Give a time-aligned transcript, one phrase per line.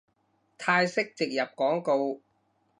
[0.57, 2.21] 泰式植入廣告